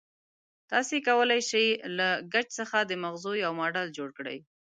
[0.71, 1.67] تاسې کولای شئ
[1.97, 4.37] له ګچ څخه د مغزو یو ماډل جوړ کړئ.